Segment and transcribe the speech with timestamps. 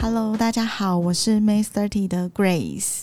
[0.00, 3.02] Hello，大家好，我是 May Thirty 的 Grace。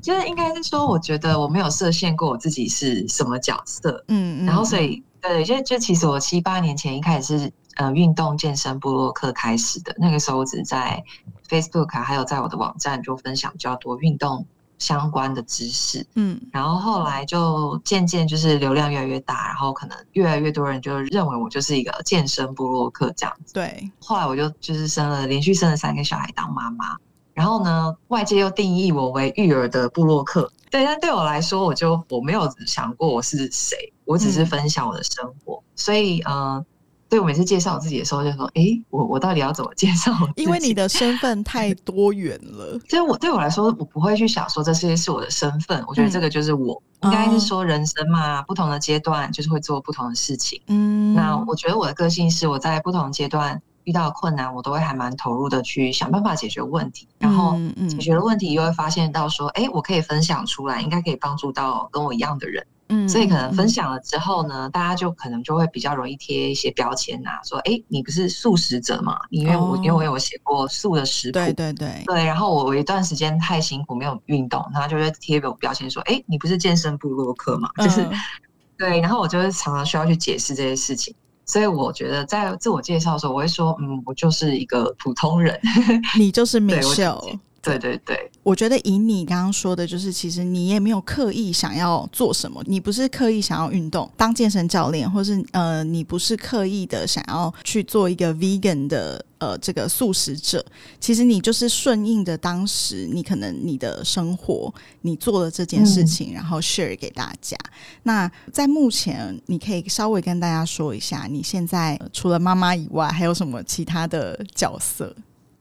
[0.02, 11.04] 就是应该是说，我觉得我没有设限过我自己是什么角色，嗯，然后所以对，就就其实我七八年前一开始是呃运动健身部落客开始的，那个时候我只在
[11.50, 14.46] Facebook 还有在我的网站就分享比较多运动
[14.80, 26.96] 相关的知识，嗯，然后后来就渐渐就是流量越来越大，然后可能越来越多人就认为我就是一个健身部落客这样子，对，后来我就就是生了连续生了三个小孩当妈妈。
[27.34, 36.66] 然后呢，外界又定义我为育儿的部落客，对，但对我来说，我就我没有想过我是谁，我只是分享我的生活，所以，嗯，
[37.10, 40.12] 对我每次介绍我自己的时候，就说，哎，我我到底要怎么介绍？
[40.36, 42.80] 因为你的身份太多元了。
[42.90, 50.62] 所以我对我来说，我不会去想说这些是我的身份，我觉得这个就是我，应该是说人生嘛，不同的阶段就是会做不同的事情。
[50.68, 53.62] 嗯，那我觉得我的个性是我在不同阶段。
[53.84, 57.58] 遇到困难，我都会还蛮投入的去想办法解决问题，然后
[57.88, 62.68] 解决了问题，又会发现到说，哎，我可以分享出来，应该可以帮助到跟我一样的人。
[62.90, 69.20] 嗯，所以可能分享了之后呢，大家就可能就会比较容易贴一些标签呐，说，哎，你不是素食者嘛？
[69.30, 77.70] 因为我因为我有写过素的食谱，对对对对，然后我我一段时间太辛苦没有运动，然后就会贴个标签说，哎，你不是健身部落客嘛？
[77.78, 78.08] 就是
[78.78, 81.14] 对，然后我就会常常需要去解释这些事情。
[81.46, 85.58] 所以我觉得在自我介绍的时候，我会说，嗯，我就是一个普通人，
[86.20, 87.40] 你就是 Michelle。
[87.68, 100.66] 对对对，我觉得以你刚刚说的，就是其实你也没有刻意想要做什么，你不是刻意想要运动当健身教练，或是呃，你不是刻意的想要去做一个 vegan 的呃这个素食者，
[101.00, 107.58] 其实你就是顺应着当时你可能你的生活，你做了这件事情，然后 share 给大家。
[108.04, 115.16] 那在目前，你可以稍微跟大家说一下，你现在除了妈妈以外，还有什么其他的角色？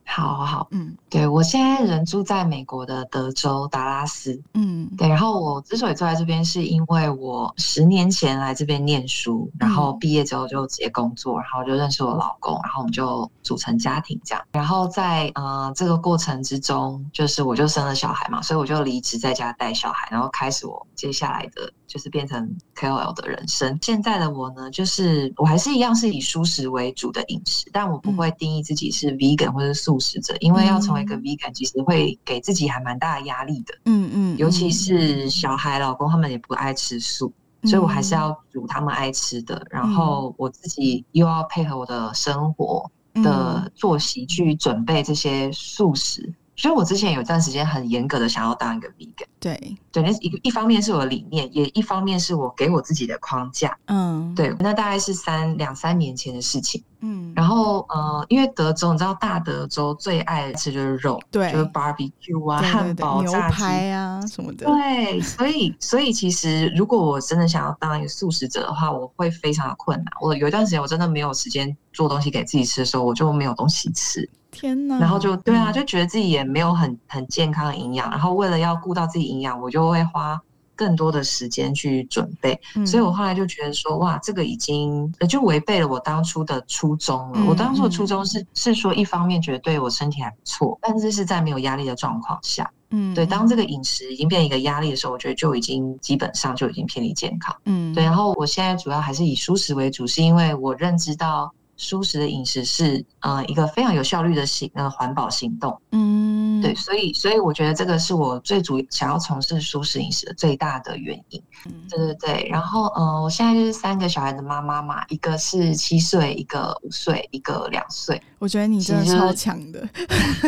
[0.09, 21.71] 好好，嗯，对我现在人住在美国的德州达拉斯，嗯，对，然后我之所以住在这边，是因为我十年前来这边念书，然后毕业之后就直接工作，然后就认识我老公，然后我们就组成家庭这样，然后在呃这个过程之中，就是我就生了小孩嘛，所以我就离职在家带小孩，然后开始我接下来的。
[21.87, 23.78] 就是变成 KOL 的人生。
[23.83, 33.75] 现在的我呢，就是我还是一样是以素食为主的饮食，但我不会定义自己是 vegan 或者素食者，因为要成为一个 vegan，其实会给自己还蛮大的压力的。
[33.84, 37.33] 嗯嗯，尤其是小孩、老公他们也不爱吃素，
[37.65, 46.34] 所以我还是要煮他们爱吃的，然后我自己又要配合我的生活的作息去准备这些素食。
[46.57, 49.27] 所以我之前有一段时间很严格的想要当一个 vegan。
[49.39, 53.77] 对对，那一个一方面是我的理念，也一方面是我给我自己的框架。
[53.87, 56.83] 嗯，对，那大概是三两三年前的事情。
[57.01, 64.67] 嗯，然后呃，因为德州，你知道大德州最爱吃就是肉，对，就是 barbecue 啊、汉堡、牛排啊什么的。
[64.67, 70.07] 对，所以所以其实如果我真的想要当一个素食者的话，我会非常的困难。
[70.21, 74.29] 我有一段时间我真的没有时间做东西给自己吃的时候，我就没有东西吃。
[74.57, 74.99] 天哪！
[74.99, 78.11] 然后就对啊，就觉得自己也没有很很健康的营养。
[78.11, 80.41] 然后为了要顾到自己营养，我就会花
[80.75, 82.59] 更多的时间去准备。
[82.87, 87.45] 所以我后来就觉得说，哇，这个已经就违背了我当初的初衷了。
[87.47, 92.71] 我当初的初衷是是说，一方面觉得对我身体还不错，但是是在没有压力的状况下。
[92.91, 97.55] 嗯，对，当这个饮食已经变一个压力的时候，我觉得就已经基本上就已经偏离健康。
[97.65, 98.05] 嗯，对。
[98.05, 101.53] 然后我现在主要还是以舒适为主，是因为我认知到。
[101.77, 119.87] 舒适的饮食是呃一个非常有效率的行呃环保行动，嗯，对，所以所以我觉得这个是我最主想要从事舒适饮食的最大的原因，嗯，对对对，然后呃我现在就是三个小孩的妈妈嘛，一个是七岁，一个五岁，一个两岁，我觉得你真的超强的，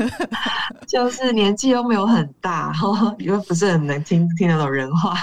[0.88, 5.14] 就是年纪又没有很大，然后又不是很能听听得懂人话，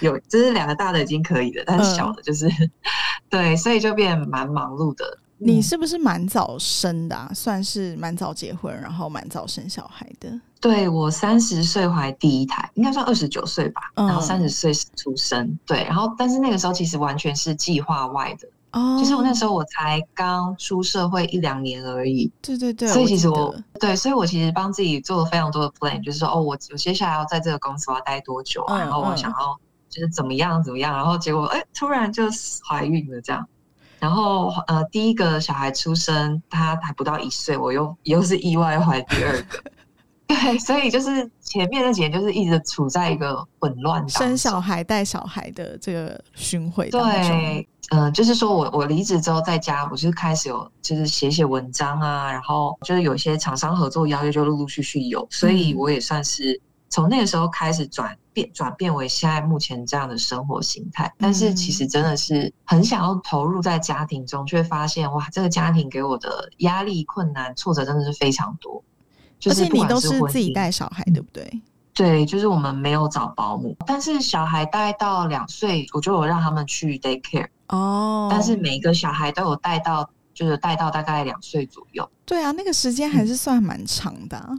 [0.00, 2.48] 有就是两个大的已经可以了，但是小的就是
[3.30, 5.18] 对，所以就变蛮忙碌的。
[5.44, 7.14] 你是不是蛮早生的？
[7.14, 10.40] 啊算是蛮早结婚，然后蛮早生小孩的。
[10.60, 13.82] 对我三十岁怀第一胎，应该算二十九岁吧。
[13.94, 15.84] 然后三十岁出生，对。
[15.84, 18.48] 然后但是那个时候其实完全是计划外的。
[18.72, 18.96] 哦。
[18.98, 22.32] 其实我那时候我才刚出社会一两年而已。
[22.40, 22.88] 对对对。
[22.88, 28.78] 所以其实我对，所以我其实帮自己做了非常多的 plan，就是说哦，我我接下来要在这个公司我要待多久啊？
[28.78, 30.96] 然后我想要就是怎么样怎么样？
[30.96, 32.24] 然后结果哎，突然就
[32.66, 33.46] 怀孕了这样。
[34.04, 39.64] 然后呃，第一个小孩出生，他还不到一岁，我又又是意外怀第二个，
[40.28, 56.60] 对，所以就是前面那几年就是一直处在一个混乱生小孩带小孩的这个巡回对，嗯，就是说我我离职之后在家，我就开始有就是写写文章啊，然后就是有些厂商合作邀约就陆陆续续有，所以我也算是。
[56.90, 61.10] 从那个时候开始转变，转变为现在目前这样的生活形态。
[61.16, 68.84] 但是其实真的是很想要投入在家庭中，却发现哇，这个家庭给我的压力、困难、挫折真的是非常多。
[69.46, 71.62] 而且你都是自己带小孩，对不对？
[71.92, 78.28] 对，就是我们没有找保姆，但是小孩带到两岁，我就有让他们去 daycare 哦。
[78.30, 82.10] 但是每一个小孩都有带到，就是带到大概两岁左右。
[82.24, 84.50] 对啊，那个时间还是算蛮长的。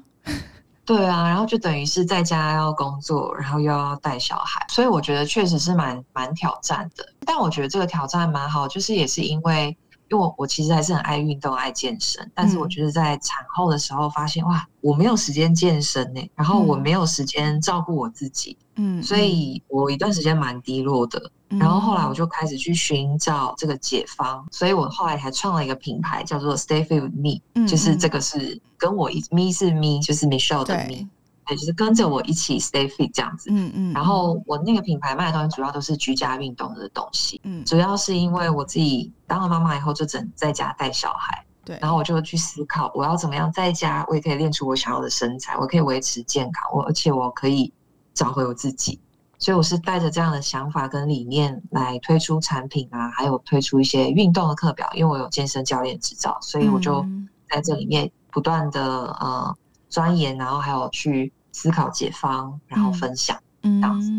[0.86, 7.04] 对啊，然后就等于是在家要工作，然后又要带小孩，所以我觉得确实是蛮蛮挑战的。
[7.26, 9.76] 但我觉得这个挑战蛮好，就是也是因为，
[10.10, 21.32] 因为我我其实还是很爱运动、爱健身，但是我觉得在产后的时候发现，哇，我没有时间健身呢，然后我没有时间照顾我自己，嗯，所以我一段时间蛮低落的。
[21.50, 22.06] 然后后来。
[22.06, 31.08] 我就开始去寻找这个解方，所以我后来还创了一个品牌，叫做 Stay Fit with Me，嗯就是这个是跟我一 Me 是 Me，就是 Michelle 的 Me，
[31.46, 33.50] 对，就是跟着我一起 Stay Fit 这样子。
[33.52, 33.94] 嗯嗯。
[33.94, 47.72] 然后我那个品牌卖的东西主要都是居家运动的东西，嗯，主要是因为我自己当了妈妈以后就只能在家带小孩，对，然后我就去思考我要怎么样在家我也可以练出我想要的身材，我可以维持健康，我而且我可以
[48.14, 49.00] 找回我自己。
[49.38, 54.90] 所以我是带着这样的想法跟理念来推出产品啊，还有推出一些运动的课表。
[54.94, 57.06] 因为我有健身教练执照，所以我就
[57.50, 58.82] 在这里面不断的
[59.20, 59.56] 呃
[59.96, 64.12] 钻研，然后还有去思考解方，然后分享这样子。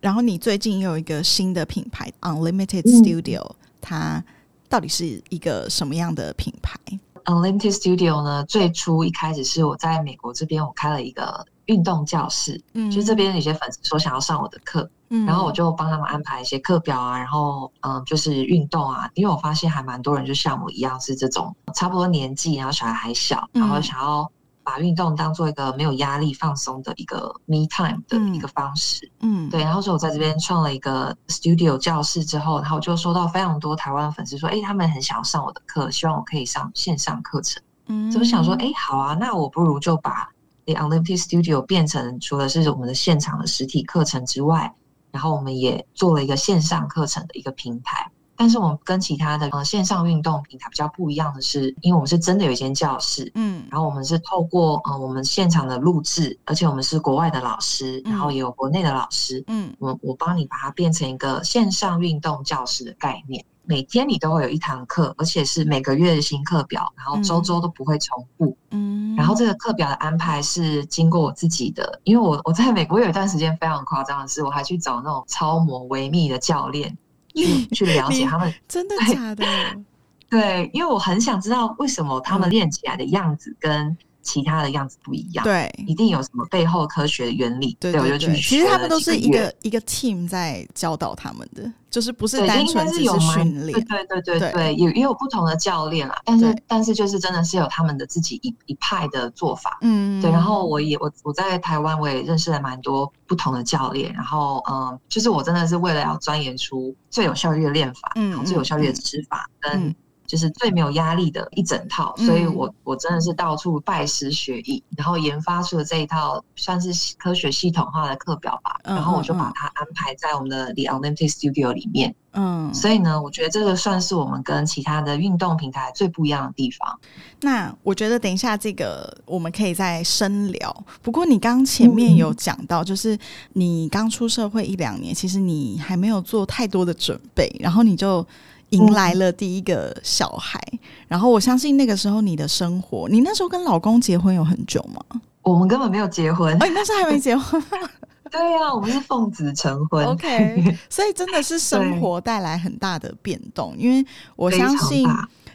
[0.00, 3.46] 然后你最近有一个新的品牌 Unlimited Studio，
[3.78, 4.24] 它
[4.70, 6.80] 到底是一个什么样的品牌
[7.26, 11.44] ？Unlimited Studio 呢，最初一开始是我在美国这边，我开了一个。
[11.68, 24.26] 运动教室，嗯，就这边有些粉丝说想要上我的课，嗯，然后我就帮他们安排一些课表啊，然后嗯，就是运动啊，因为我发现还蛮多人就像我一样是这种差不多年纪，然后小孩还小，然后想要
[24.68, 40.28] 把运动当做一个没有压力、放松的一个 me time 的一个方式，嗯，对，然后所以我在这边创了一个 studio 教室之后，然后就收到非常多台湾粉丝说，哎，他们很想要上我的课，希望我可以上线上课程，嗯，就想说，哎，好啊，那我不如就把
[40.66, 44.74] The Unlimited Studio 变成除了是我们的现场的实体课程之外，
[45.10, 48.12] 然后我们也做了一个线上课程的一个平台。
[48.38, 63.44] 但是我们跟其他的呃线上运动平台比较不一样的是，因为我们是真的有一间教室，嗯，然后我们是透过呃我们现场的录制，而且我们是国外的老师，然后也有国内的老师，嗯，我我帮你把它变成一个线上运动教室的概念。
[63.64, 68.56] 每天你都会有一堂课，而且是每个月的新课表，然后周周都不会重复。
[68.70, 76.96] 嗯，然后这个课表的安排是经过我自己的，因为我我在美国有一段时间非常夸张的是，我还去找那种超模维密的教练
[77.44, 79.44] 去去了解他们，真的假的？
[80.30, 83.96] 对，因为我很想知道为什么他们练起来的样子跟。
[84.22, 87.76] 其他的样子不一样，对，一定有什么背后科学原理。
[87.80, 93.72] 对，我就去其实他们都是一个一个 team 在教导他们的，就是不是单纯只是训练。
[93.86, 99.78] 对对对对对，也也有不同的教练啦，但是但是就是真的是有他们的自己一一派的做法。
[99.80, 100.30] 嗯，对。
[100.30, 109.94] 然后我也我我在台湾我也认识了蛮多不同的教练，然后嗯，就是我真的是为了要钻研出最有效率的练法，嗯，最有效率的吃法跟。
[110.28, 122.14] 就是最没有压力的一整套，所以我我真的是到处拜师学艺，然后研发出了这一套算是科学系统化的课表吧，然后我就把它安排在我们的 The Olympic Studio 里面。
[122.32, 127.00] 嗯，所以呢，我觉得这个算是我们跟其他的运动平台最不一样的地方。
[127.40, 130.84] 那我觉得等一下这个我们可以再深聊。
[131.00, 133.18] 不过你刚前面有讲到，就是
[133.54, 138.24] 你刚出社会一两年，其实你还没有做太多的准备，然后你就。
[138.70, 140.60] 迎来了第一个小孩，
[141.06, 145.20] 然后我相信那个时候你的生活，你那时候跟老公结婚有很久吗？
[145.42, 147.62] 我们根本没有结婚，哎，那时候还没结婚。
[148.30, 150.04] 对呀，我们是奉子成婚。
[150.04, 154.04] OK， 所以真的是生活带来很大的变动，因为
[154.36, 155.08] 我相信，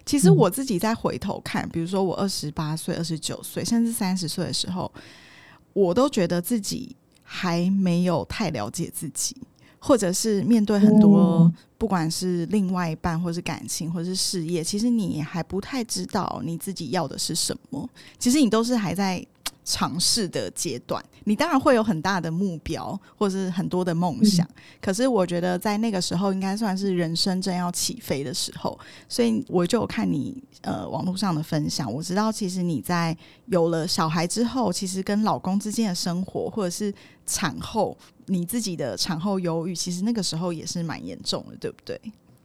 [0.08, 4.92] 其实我自己在回头看，比如说我二十八岁、二十九岁，甚至三十岁的时候，
[5.74, 9.38] 我都觉得自己还没有太了解自己。
[9.86, 17.90] 或者是面对很多，不管是另外一半，或是感情，或是事业，其实你还不太知道你自己要的是什么。
[18.18, 19.24] 其实你都是还在。
[19.66, 24.48] 尝试的阶段，你当然会有很大的目标，或者是很多的梦想。
[24.82, 28.78] 可是我觉得在那个时候，应该算是人生正要起飞的时候。
[29.08, 33.16] 所以我就看你呃网络上的分享，我知道其实你在
[33.46, 36.94] 有了小孩之后，其实跟老公之间的生活，或者是
[37.26, 42.00] 产后你自己的产后忧郁，其实那个时候也是蛮严重的，对不对？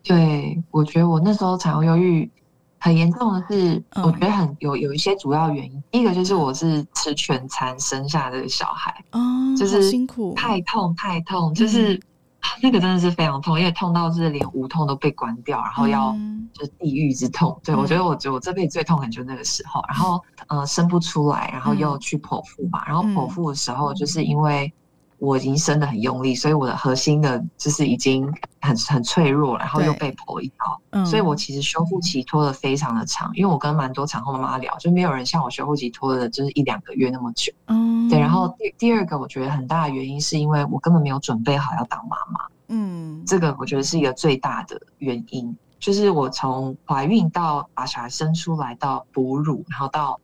[0.04, 2.30] 对，我觉得我那时候产后忧郁。
[2.78, 5.82] 很严重的是，我觉得很有有一些主要原因。
[5.90, 9.20] 第一个就是我是吃全餐生下的小孩，哦，
[9.56, 12.00] 就是辛苦，太痛太痛，就是
[12.62, 16.16] 那个真的是非常痛，因为痛到是连无痛都被关掉，然后要
[16.52, 17.58] 就是地狱之痛。
[17.64, 24.72] 对我觉得我觉得我这辈子最痛的就是那个时候，然后呃生不出来，然后又去剖腹嘛，然后剖腹的时候就是因为。
[25.18, 28.24] 我已经生的很用力，所以我的核心的就是已经
[28.60, 30.50] 很很脆弱，然后又被剖一
[30.90, 33.30] 刀，所以我其实修复期拖的非常的长。
[33.34, 37.52] 因为我跟蛮多产后妈妈聊，就没有人像我修复期拖的就是一两个月那么久。
[37.66, 38.18] 嗯，对。
[38.18, 42.46] 然后第第二个，我觉得很大的原因是因为我根本没有准备好要当妈妈。
[42.68, 50.20] 嗯，这个我觉得是一个最大的原因，就是我从怀孕到把小孩生出来到哺乳，然后到。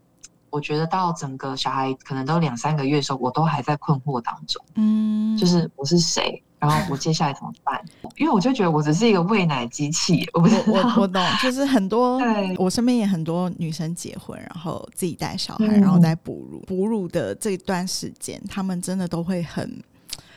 [0.54, 4.64] 我觉得到整个小孩可能都两三个月的时候，我都还在困惑当中。
[4.76, 7.84] 嗯，就是我是谁，然后我接下来怎么办？
[8.16, 10.24] 因为我就觉得我只是一个喂奶机器。
[10.32, 12.20] 我我我懂，就是很多，
[12.56, 16.60] 我身边也很多女生结婚，然后自己带小孩，然后再哺乳。
[16.60, 19.82] 哺乳的这段时间，他们真的都会很，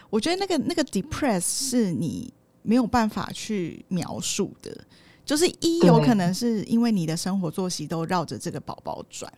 [0.09, 2.33] 我觉得那个那个 depress 是你
[2.63, 4.75] 没有办法去描述的。
[5.23, 9.31] 就是一有可能是因为你的生活作息都绕着这个宝宝转。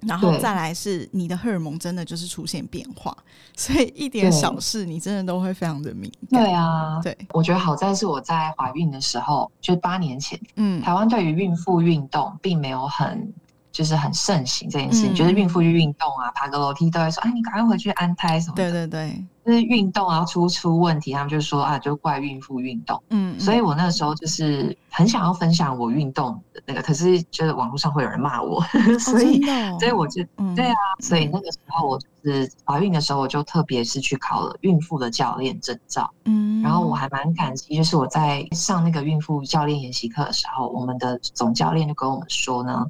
[0.00, 3.16] 然后再来是你的荷尔蒙真的就是出现变化，
[3.56, 6.42] 所以一点小事你真的都会非常的敏感。
[6.42, 13.32] 对啊，对，我觉得好在是我在怀孕的时候，就八年前，嗯，台湾对于孕妇运动并没有很。
[13.78, 23.00] 就是很盛行这件事情，就是孕妇去运动啊，爬个楼梯都会说：“哎，你赶快回去安胎什么的。”对对对，就是运动啊出出问题，他们就说啊，就怪孕妇运动。
[23.10, 28.60] 嗯，所以我那时候就是很想要分享我运动的那个，可是就是网络上会有人骂我，
[28.98, 29.40] 所以
[29.78, 30.24] 所以我就
[30.56, 36.12] 对啊，所以那个时候我就是怀孕的时候，我就特别是去考了孕妇的教练证照。
[36.24, 42.84] 嗯，然后我还蛮感激，就是我在上那个孕妇教练研习课的时候，我们的总教练就跟我们说呢。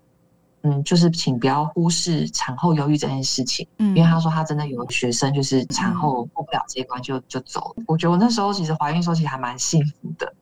[0.62, 7.84] 嗯，就是请不要忽视产后忧郁这件事情，嗯，因为他说他真的有学生就是产后过不了这一关就就走了。
[7.86, 10.32] 我觉得我那时候其实怀孕时候其实还蛮幸福的，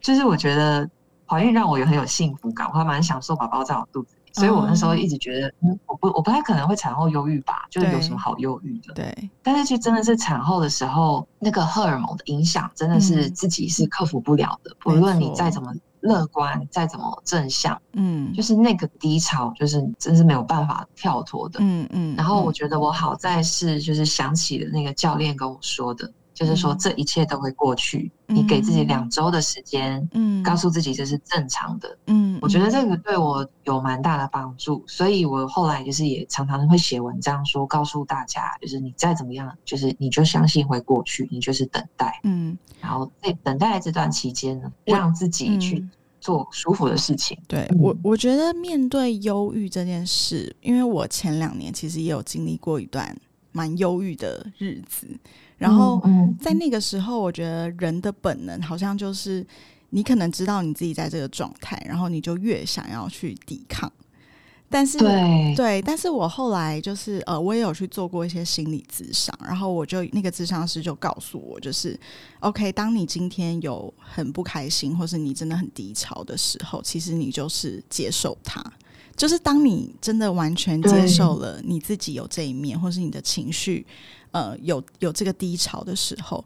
[0.00, 0.88] 就是我觉得
[1.26, 9.30] 怀孕让我有很有幸福感，我还蛮享受宝宝在我肚子里，所以我那时候一直觉得，嗯，我不我不太可能会产后忧郁吧，就是有什么好忧郁的，对。
[9.42, 15.74] 但是就真的是产后的时候，那个荷尔蒙的影响真的是自己是克服不了的，无论你再怎么。
[16.00, 22.16] 乐观再怎么正向，嗯，就是那个低潮，就是真是没有办法跳脱的，嗯嗯。
[22.16, 28.08] 然后我觉得我好在是，就是想起了那个教练跟我说的，就是说这一切都会过去。
[28.28, 34.84] 你给自己两周的时间，嗯，告诉自己这是正常的，嗯，我觉得这个对我有蛮大的帮助。
[34.86, 45.84] 所以我后来就是也常常会写文章说，告诉大家，就是你再怎么样，就是你就相信会过去，你就是等待，嗯，然后在等待这段期间呢，让自己去。
[46.20, 53.16] 做舒服的事情，对我，我觉得面对忧郁这件事，因为我前两年其实也有经历过一段
[53.52, 55.06] 蛮忧郁的日子，
[55.56, 56.02] 然后
[56.40, 59.46] 在那个时候，我觉得人的本能好像就是
[59.90, 63.90] 你可能知道你自己在这个状态，然后你就越想要去抵抗。
[64.70, 64.98] 但是
[65.56, 71.98] 对，但是我后来就是呃，我也有去做过一些心理咨商，然后我就那个咨商师就告诉我，就是
[72.40, 78.62] OK，当你今天有很不开心，或是你真的很低潮的时候，其实你就是接受它，
[79.18, 83.84] 就是当你真的完全接受了你自己有这一面，或是你的情绪
[84.30, 86.42] 呃有有这个低潮的时候。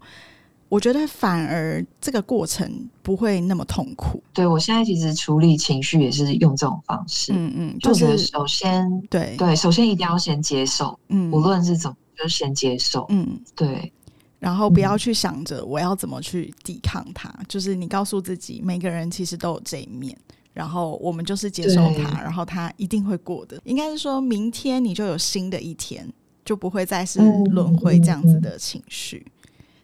[0.68, 4.22] 我觉得反而这个过程不会那么痛苦。
[4.32, 7.30] 对我现在其实处理情绪也是用这种方式。
[7.34, 10.98] 嗯嗯，就是首先对对，首先一定要先接受。
[11.08, 13.04] 嗯，无论是怎么，就先接受。
[13.10, 13.92] 嗯，对。
[14.38, 20.16] 然后不要去想着我要怎么去抵抗它，就是你告诉自己，每个人其实都有这一面，
[20.52, 23.60] 然后我们就是接受它，然后它一定会过的。
[23.64, 26.06] 应该是说明天你就有新的一天，
[26.44, 29.26] 就不会再是轮回这样子的情绪。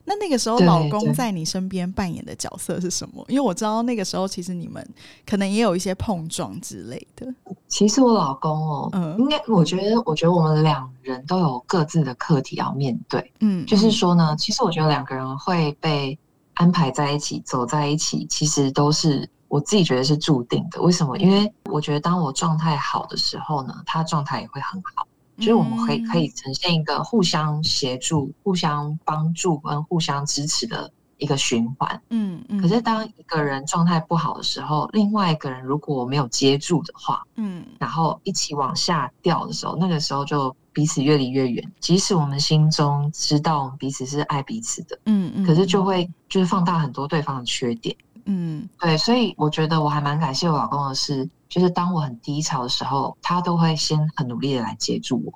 [0.05, 3.23] 那那个时候，老公在你身边扮演的角色是什么？
[3.29, 4.83] 因为我知道那个时候，其实你们
[5.27, 7.27] 可能也有一些碰撞之类的。
[7.67, 13.31] 其实我老公哦，嗯，应该我觉得，我觉得我们两人都有各自的课题要面对。
[13.41, 16.19] 嗯，就是说呢，其实我觉得两个人会被
[16.55, 20.81] 安排在一起，走在一起，其实都是我自己觉得是注定的。
[20.81, 21.17] 为什么？
[21.19, 25.07] 因为我觉得当我状态好的时候呢，他状态也会很好。
[25.39, 32.03] 就是我们可以可以呈现一个互相协助、互相帮助跟互相支持的一个循环。
[32.11, 32.61] 嗯嗯。
[32.61, 41.73] 可是当一个人状态不好的时候，另外一个人如果没有接住的话，嗯，然后一起往下掉的时候，那个时候就彼此越离越远。
[41.79, 47.97] 即使我们心中知道我们彼此是爱彼此的，嗯嗯，可是就会就是放大很多对方的缺点。
[48.29, 51.29] 嗯，对，所以我觉得我还蛮感谢我老公的是。
[51.49, 55.33] 就是当我很低潮的时候，他都会先很努力的来接住我。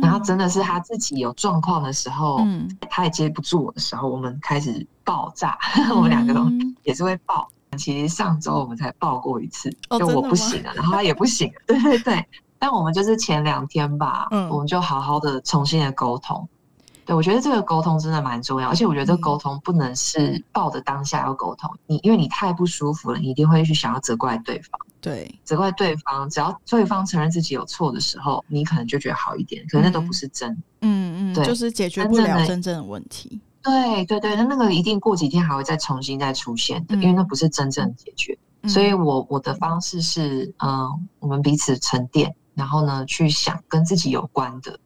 [0.00, 5.58] 然后真的是他自己有状况的时候，嗯，他也接不住我的时候，我们开始爆炸。
[5.94, 6.46] 我们两个都
[6.84, 7.46] 也是会爆。
[7.76, 11.52] 其实上周我们才爆过一次，就我不行了，然后他也不行。
[11.68, 12.26] 对对对。
[12.58, 16.48] 但我们就是前两天吧，嗯，我们就好好的重新的沟通。
[17.04, 24.80] 对，我觉得这个沟通真的蛮重要，而且我觉得这个沟通不能是抱着当下要沟通，你因为你太不舒服了，你一定会去想要责怪对方。
[25.00, 29.64] 对，责怪对方，只要对方承认自己有错的时候，你可能就觉得好一点。
[29.68, 33.40] 可是那都不是真，嗯嗯，对，就是解决不了真正的问题。
[33.64, 38.38] 对对对，那那个一定过几天还会再重新再出现的，因为那不是真正解决。
[38.68, 40.88] 所以我我的方式是，嗯，
[41.18, 44.78] 我们彼此沉淀，然后呢，去想跟自己有关的。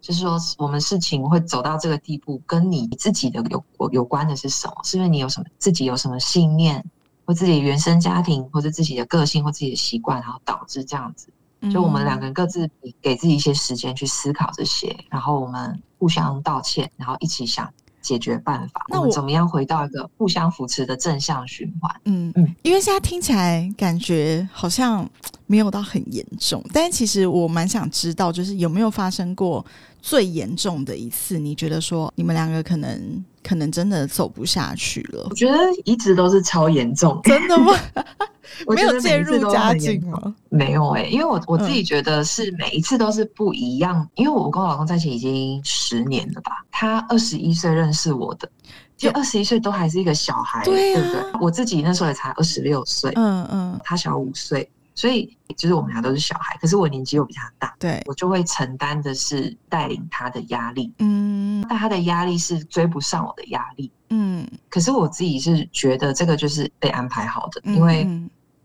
[0.00, 4.74] 就是说，我们事情会走到这个地步，跟你自己的有有关的是什么？
[4.82, 6.84] 是不是你有什么自己有什么信念，
[7.24, 11.28] 或自己原生家庭，或者自己的个性，或自己的习惯，然后导致这样子？
[11.72, 12.70] 就我们两个人各自
[13.02, 17.70] 给自己一些时间去思考这些，然后我们互相道歉，然后一起想。
[18.02, 22.00] 解决办法，那我怎么样回到一个互相扶持的正向循环？
[22.06, 25.06] 嗯嗯，因为现在听起来感觉好像
[25.44, 29.62] 没有到很严重，但其实我蛮想知道，就是有没有发生过
[30.00, 31.38] 最严重的一次？
[31.38, 35.26] 你觉得说你们两个可能可能真的走不下去了？
[35.30, 37.72] 我觉得一直都是超严重，真的吗？
[38.66, 40.34] 没有介入家境吗？
[40.48, 44.06] 没有哎，因为我我自己觉得是每一次都是不一样。
[44.16, 48.50] 因为我跟我老公在一起已经十年了吧，他二十一岁认识我的，
[48.96, 51.22] 就二十一岁都还是一个小孩，对不对？
[51.40, 56.56] 我自己那时候也才二十六岁，嗯嗯，他小五岁，所以就是我们俩都是小孩。
[56.58, 64.46] 可是我年纪又比他大，对我就会承担的是带领他的压力，嗯，但他的压力是追不上我的压力，嗯。
[64.68, 68.06] 可是我自己是觉得这个就是被安排好的，因为。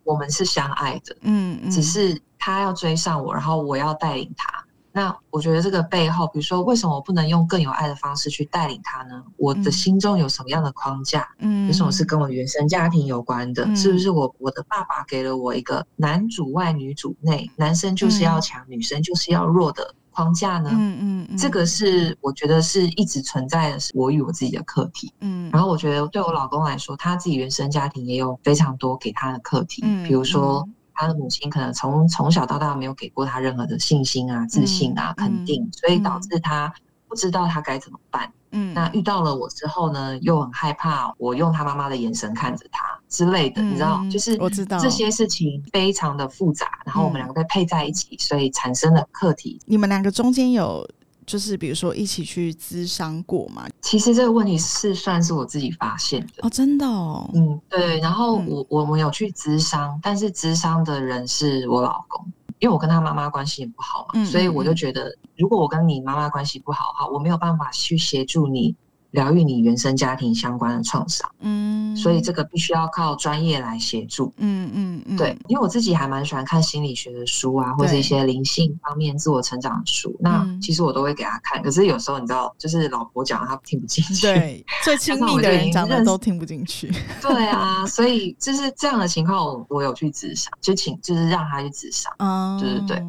[0.05, 4.63] 我们是相爱的，嗯，只是他要追上我，然后我要带领他。
[4.95, 9.21] 那我觉得这个背后，比如说，为什么我不能用更有爱的方式去带领他呢？
[9.35, 11.27] 我的心中有什么样的框架？
[11.39, 13.63] 嗯，有什么是跟我原生家庭有关的？
[13.75, 19.93] 是不是我我的爸爸给了我一个男主外女主内，男生就是要强，女生就是要弱的？
[20.15, 20.69] 框架呢？
[20.71, 25.11] 嗯嗯，这个是我觉得是一直存在的，是我与我自己的课题。
[25.19, 29.81] 嗯，然后我觉得对我老公来说，他自己原生家庭也有非常多给他的课题。
[29.85, 36.73] 嗯，比如说他的母亲可能从从小到大没有给过他任何的信心啊、自信啊、肯定，所以导致他
[37.07, 38.31] 不知道他该怎么办。
[38.51, 49.59] 嗯，那遇到了我之后呢，又很害怕我用他妈妈的眼神看着他之类的，你知道，就是我知道这些事情非常的复杂，然后我们两个被配在一起，所以产生了课题。
[49.65, 50.87] 你们两个中间有
[51.25, 53.67] 就是比如说一起去咨商过吗？
[53.81, 57.99] 其实这个问题是算是我自己发现的哦，真的哦，嗯，对。
[57.99, 62.25] 然后我我们有去咨商，但是咨商的人是我老公。
[62.59, 68.73] 因为我跟他妈妈关系也不好嘛，所以我就觉得，如果我跟你妈妈关系不好哈，我没有办法去协助你。
[69.15, 81.63] 疗愈你原生家庭相关的创伤，嗯，所以这个必须要靠专业来协助，嗯嗯嗯，对，因为我自己还蛮喜欢看心理学的书啊，或者一些灵性方面、自我成长的书，那其实我都会给他看。
[81.63, 93.05] 可是有时候你知道，就是老婆讲他听不进去，对，最 亲密的人讲的都听不进去，对啊，所以就是这样的情况，我有去自杀，就请就是让他去自杀，嗯，对对对。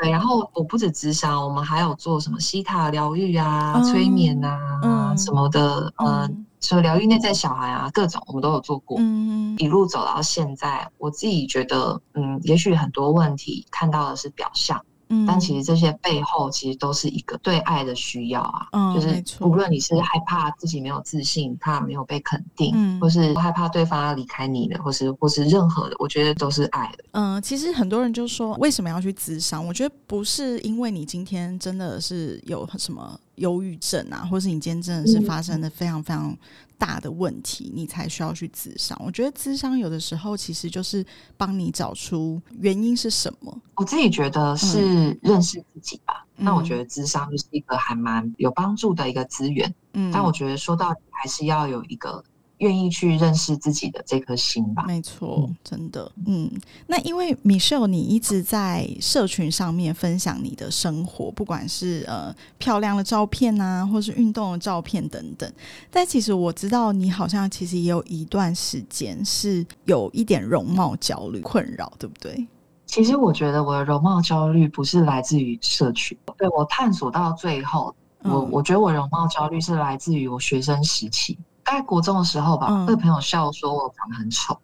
[0.00, 8.96] 对，然后我不止直销，我们还有做什么西塔疗愈啊、催眠啊什么的，嗯，什么疗愈内在小孩啊，各种我们都有做过。
[9.00, 14.80] 嗯，一路走到现在，我自己觉得，嗯，也许很多问题看到的是表象。
[15.10, 18.42] 嗯，但其实这些背后其实都是一个对爱的需要
[18.72, 27.04] 啊，就是无论你是害怕自己没有自信，怕没有被肯定，嗯，或是害怕对方要离开你的，或是或是任何的，我觉得都是爱的。
[27.12, 29.66] 嗯，其实很多人就说为什么要去咨商？
[29.66, 36.36] 我觉得不是因为你今天真的是有什么忧郁症啊，或是你今天真的是发生的非常非常。
[36.78, 38.98] 大的问题，你才需要去咨商。
[39.04, 41.04] 我觉得咨商有的时候其实就是
[41.36, 43.60] 帮你找出原因是什么。
[43.74, 46.24] 我自己觉得是认识自己吧。
[46.36, 49.74] 那我觉得咨商就是一个还蛮有帮助的一个资源。
[49.92, 52.24] 嗯，但我觉得说到底还是要有一个。
[52.58, 54.84] 愿意去认识自己的这颗心吧。
[54.86, 56.10] 没错，真的。
[56.26, 56.50] 嗯，
[56.86, 65.52] 那因为 Michelle，你一直在社群上面分享你的生活，不管是呃漂亮的照片啊，或是运动的照片等等。
[65.90, 72.46] 但其实我知道你好像其实也有一段时间是有一点容貌焦虑困扰，对不对？
[72.86, 81.38] 其实我觉得我的容貌焦虑不是来自于社群，对我探索到最后，我我觉得我容貌焦虑是来自于我学生时期。
[81.70, 84.58] 在国中的时候吧，被朋友笑说我长得很丑。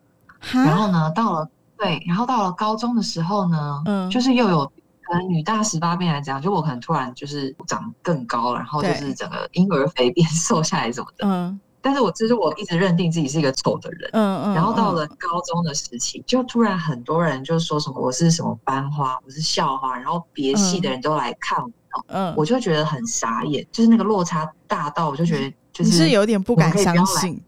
[0.53, 4.65] 然后呢，到了对，然后到了高中的时候呢，嗯，就是又有
[5.03, 11.27] 可能女大十八变来讲，就我可能突然就是长更高，然后就是整个婴儿肥变 瘦下来什么的。
[11.27, 14.11] 嗯，但是我其实我一直认定自己是一个丑的人。
[14.13, 14.55] 嗯嗯。
[14.55, 21.71] 然后到了高中的时期，就突然很多人就说什么我是什么班花，我是校花，然后别系的人都来看我。
[22.09, 25.55] 嗯，我就觉得很傻眼，就是那个落差大到我就觉得。
[25.75, 27.39] 就是有点不敢相信，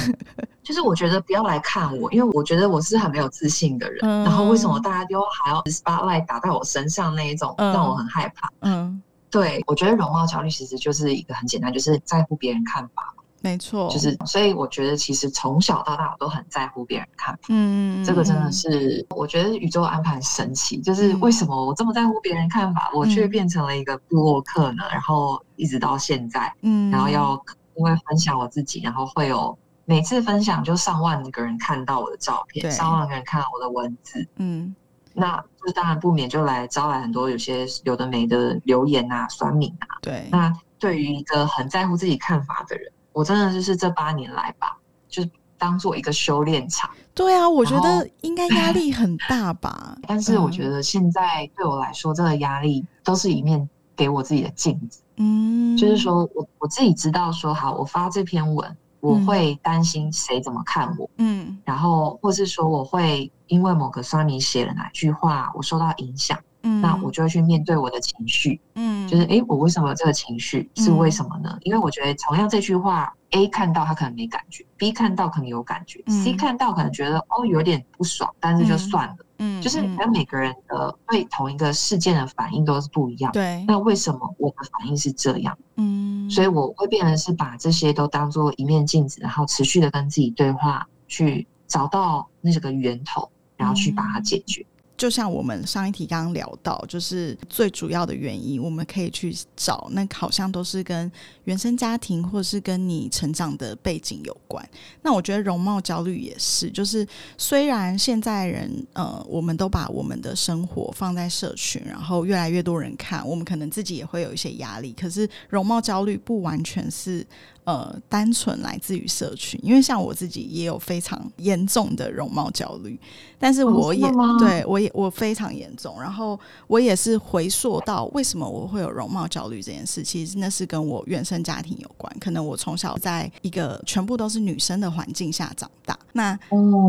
[0.64, 4.24] 就是我觉得不要来看我，因为我觉得我是很没有自信的人。
[4.24, 8.50] 然后为什么大家都还要 spotlight 打在我身上那一种，让我很害怕。
[8.60, 13.12] 嗯，对，我觉得容貌焦虑其实就是一个很简单，就是在乎别人看法。
[13.42, 17.40] 没错，就是所以我觉得其实从小到大我都很在乎别人看法。
[17.50, 24.82] 嗯，这个真的是我觉得宇宙安排很神奇，就是为什么我这么在乎别人看法，我却变成了一个布洛克呢？
[24.90, 27.38] 然后一直到现在，嗯，然后要。
[27.76, 34.74] 因为分享我自己，然后会有每次分享就上万个人看到我的照片，上万个人看到我的文字，嗯，
[35.12, 39.86] 那就当然不免就来招来很多有些有的没的留言啊、酸民啊。
[40.02, 44.76] 对，那对于一个很在乎自己看法的人，我真的就是这八年来吧，
[45.08, 46.90] 就是当做一个修炼场。
[47.14, 49.96] 对啊，我觉得应该压力很大吧。
[50.06, 55.00] 但是我觉得现在对我来说，这个压力都是一面给我自己的镜子。
[55.16, 70.68] 嗯，就是说我我自己知道说好，我发这篇文，我会担心谁怎么看我，嗯，然后或是说我会因为某个酸民写了哪句话，我受到影响，嗯，那我就会去面对我的情绪，嗯，就是哎，我为什么有这个情绪？
[70.74, 71.56] 是为什么呢？
[71.62, 73.12] 因为我觉得同样这句话。
[73.30, 79.16] A 看到他可能没感觉，B 看到可能有感觉，C 看到可能觉得哦有点不爽，但是就算了。
[79.38, 83.32] 嗯，就是跟每个人的对同一个事件的反应都是不一样。
[83.32, 85.58] 对，那为什么我的反应是这样？
[85.74, 94.64] 嗯，所以我会变成是把这些都当做一面镜子，然后持续的跟自己对话，去找到那个源头，然后去把它解决。
[94.96, 101.10] 就像我们上一题刚刚聊到，就是最主要的原因，我们可以去找，那好像都是跟
[101.44, 104.66] 原生家庭或者是跟你成长的背景有关。
[105.02, 107.06] 那我觉得容貌焦虑也是，就是
[107.36, 114.92] 虽然现在人呃，我们都把我们的生活放在社群，然后越来越多人看，我们可能自己也会有一些压力。
[114.92, 117.26] 可是容貌焦虑不完全是。
[117.66, 122.96] 呃，单纯来自于社群，因为像我自己也有非常严重的容貌焦虑，
[123.40, 124.06] 但是我也
[124.38, 132.10] 对我也也我非常严重，然后我也是回溯到为什么我会有容貌焦虑这件事，其实那是跟我原生家庭有关。
[132.20, 136.38] 可能我从小在一个全部都是女生的环境下长大，那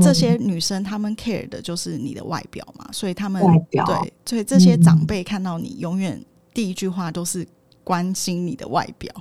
[0.02, 3.42] 这些女生她们 care 的就是你的外表嘛，所以她们
[3.86, 7.48] 对，所以这些长辈看到你，永远第一句话都是
[7.84, 9.12] 关心你的外表。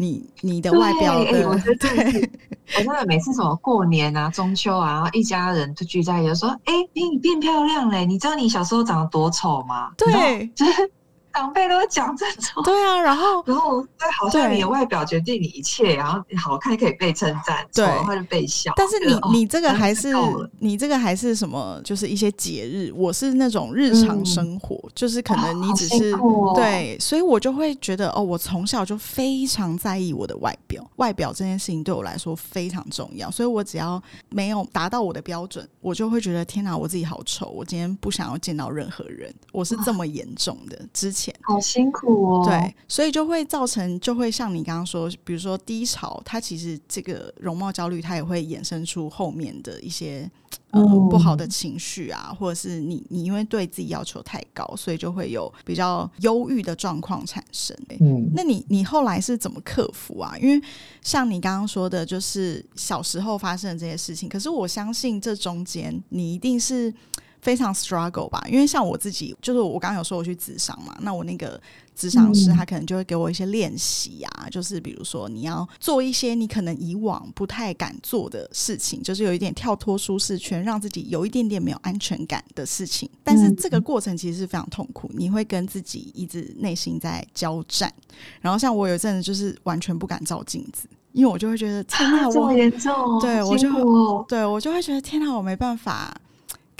[0.00, 2.30] 你你的外表，的，我觉得 对，
[2.78, 8.06] 我真的每次什么过年啊、中秋啊，然后一家人就聚在一起，说：“哎，你变漂亮嘞！
[8.06, 10.90] 你知道你小时候长得多丑吗？”对，就是。
[11.32, 18.72] 长辈都讲这种，对啊，然后然后对，好像你的外表决定你一切，然后好看可以被称赞，丑的话就被笑。
[18.76, 20.12] 但是你你这个还是
[20.58, 21.80] 你这个还是什么？
[21.84, 26.12] 就是一些节日，我是那种日常生活，就是可能你只是
[26.54, 41.19] 对，所以我就会觉得哦，我从小就非常在意我的外表，外表这件事情对我来说非常重要，所以我只要没有达到我的标准，我就会觉得天哪，我自己好丑，我今天不想要见到任何人，我是这么严重的之前。
[41.42, 50.30] 好辛苦哦，对，所以就会造成，就会像你刚刚说，比如说低潮，它其实这个容貌焦虑，它也会衍生出后面的一些
[50.70, 50.80] 呃
[51.10, 57.76] 不好的情绪啊，或者是你你因为对自己要求太高，所以就会有比较忧郁的状况产生。
[58.00, 60.36] 嗯，那你你后来是怎么克服啊？
[60.40, 60.62] 因为
[61.02, 66.92] 像你刚刚说的，就是小时候发生的这些事情，可是我相信这中间你一定是。
[67.40, 71.60] 非常 struggle 吧，因为像我自己，就是我刚刚有说我去智商嘛，那我那个
[71.94, 83.08] 智商师他可能就会给我一些练习啊，就是比如说你要做一些你可能以往不太敢做的事情，就是有一点跳脱舒适圈，让自己有一点点没有安全感的事情。
[83.24, 87.92] 但是这个过程其实是非常痛苦，你会跟自己一直内心在交战。
[88.40, 96.14] 然后像我有一阵子就是完全不敢照镜子，因为我就会觉得天哪，这么严重，对我就对我就会觉得天哪，我没办法。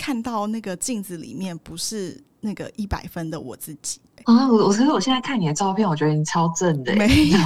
[0.01, 4.47] 看到那个镜子里面不是那个一百分的我自己啊！
[4.49, 6.95] 我我可是我现在看你的照片，我觉得你超正的。
[6.95, 7.37] 没有，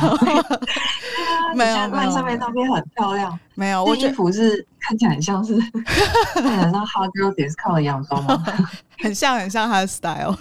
[1.53, 3.37] 没有， 没有，上面照片很漂亮。
[3.55, 5.59] 没有，我衣服是看起来很像是，
[6.33, 8.41] 看起来像 Hot Girl Disco 的洋装吗？
[8.99, 10.33] 很像，很像他的 style。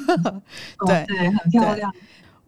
[0.86, 1.92] 对对，很漂亮。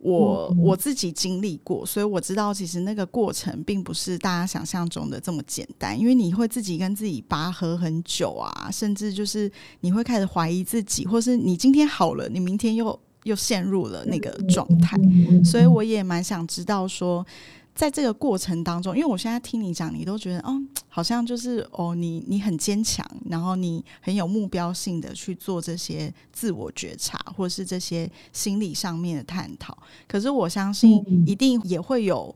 [0.07, 14.97] 我我自己经历过，所以我知道其实那个过程并不是大家想象中的这么简单，因为你会自己跟自己拔河很久啊，甚至就是你会开始怀疑自己，或是你今天好了，你明天又又陷入了那个状态，
[15.45, 17.27] 所以我也蛮想知道说。
[17.77, 20.59] 在这个过程当中，因为我现在听你讲，你都觉得，哦，
[20.89, 29.77] 好像就是哦，你你很坚强，然后你很有目标性的去做这些自我觉察，或是这些心理上面的探讨。
[30.09, 32.35] 可是我相信，一定也会有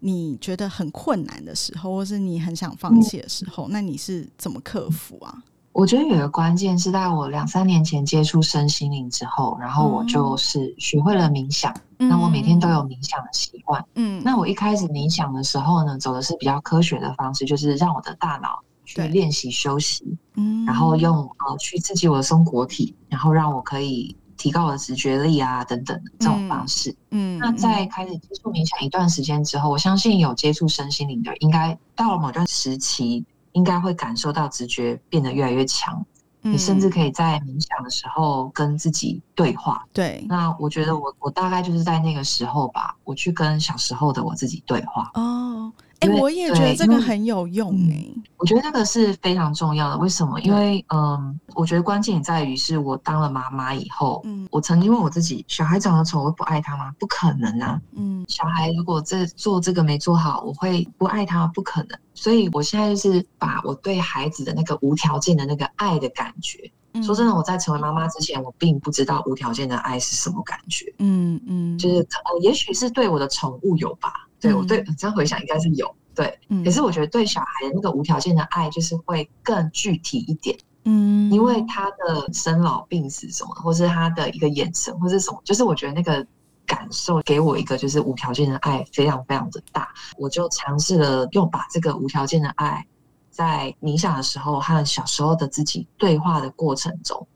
[0.00, 3.68] 你觉得很困难的时候，或是你很想放弃的时候。
[3.70, 5.44] 那你是怎么克服啊？
[5.72, 11.74] 我觉得有个关键是在我两三年前接触身心灵之后，然后我就是学会了冥想。
[11.96, 13.82] 那我每天都有冥想的习惯。
[13.94, 20.04] 嗯，那我一开始冥想的时候呢，走的是比较科学的方式，就是让我的大脑去练习休息，
[20.34, 26.94] 嗯，然后用呃去刺激我的松果体，然后让我可以提高我的直觉力啊等等的这种方式。
[27.10, 33.24] 嗯，那在开始接触冥想一段时间之后，我相信有接触身心灵的，应该到了某段时期。
[33.52, 36.04] 应该会感受到直觉变得越来越强，
[36.40, 39.86] 你甚至可以在冥想的时候跟自己对话。
[39.92, 45.10] 对，那我觉得我我大概就是在那个时候吧，我去跟小时候的我自己对话。
[45.14, 45.72] 哦。
[46.02, 48.06] 哎，我也觉得这个很有用哎。
[48.36, 49.96] 我觉得这个是非常重要的。
[49.98, 50.40] 为什么？
[50.40, 56.92] 因为嗯，我觉得关键在于是我当了妈妈以后，嗯，我曾经问我自己：小孩长得丑，我会不爱他吗？
[56.98, 57.80] 不可能啊。
[57.94, 61.46] 嗯，小孩如果这做这个没做好，我会不爱他？
[61.48, 61.98] 不可能。
[62.14, 66.70] 所以我现在就是把我对孩子的那个无条件的那个爱的感觉。
[67.02, 70.92] 说真的，我在成为妈妈之前，我并不知道无条件的爱是什么感觉。
[70.98, 74.28] 嗯嗯，就是呃，也许是对我的宠物有吧。
[74.42, 86.26] 对我对这样回想应该是有对，可是我觉得对小孩的那个无条件的爱就是会更具体一点，嗯，因为他的生老病死什么，或是他的一个眼神或是什么，就是我觉得那个
[86.66, 92.86] 感受给我一个就是无条件的爱非常非常的大，我就尝试了用把这个无条件的爱
[93.30, 97.26] 在冥想的时候和小时候的自己对话的过程中，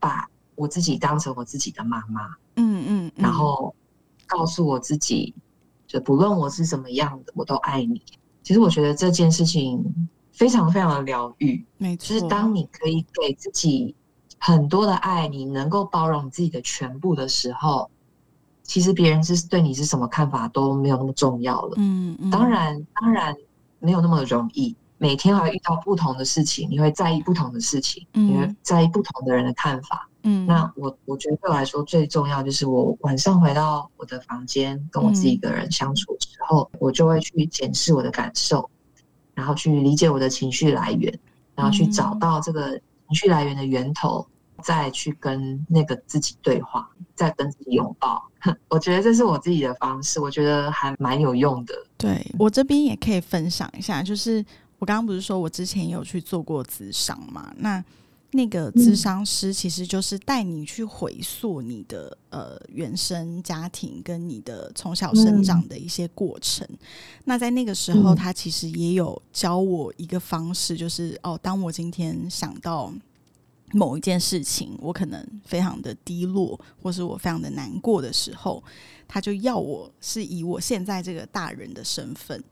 [0.00, 3.74] 把我自己当成我自己的妈妈，嗯嗯，然后
[4.26, 5.34] 告诉我自己。
[5.92, 8.00] 就不论我是怎么样的，我都爱你。
[8.42, 9.84] 其实我觉得这件事情
[10.32, 11.62] 非常非常的疗愈。
[11.76, 13.94] 没错，就是当你可以给自己
[14.38, 17.90] 很多的爱，你能够包容自己的全部的时候，
[18.62, 21.74] 其实别人是对你是什么看法都没有那么重要了。
[21.76, 22.30] 嗯嗯。
[22.30, 23.36] 当然，当然
[23.78, 24.74] 没有那么容易。
[24.96, 30.08] 每天还会遇到不同的事情，你会在意不同的事情，你会在意不同的人的看法。
[30.24, 38.68] 嗯，那我我觉得对我来说最重要就是我晚上回到我的房间，跟我自己一个人相处之后，我就会去检视我的感受，
[39.34, 41.12] 然后去理解我的情绪来源，
[41.54, 42.70] 然后去找到这个
[43.08, 44.26] 情绪来源的源头，
[44.62, 48.22] 再去跟那个自己对话，再跟自己拥抱。
[48.68, 51.74] 我觉得这是我自己的方式，我觉得还蛮有用的。
[51.96, 54.44] 对我这边也可以分享一下，就是
[54.78, 57.52] 我刚刚不是说我之前有去做过咨商嘛？
[57.56, 57.82] 那
[58.32, 66.66] 那个咨商师其实就是带你去回溯你的呃原生家庭跟你的从小生长的一些过程。
[67.24, 72.92] 那在那个时候，他其实也有教我一个方式，就是哦，当我今天想到。
[73.74, 78.62] 某一件事情，我可能非常的低落，或是我非常的难过的时候，
[79.08, 82.44] 他就要我是以我现在这个大人的身份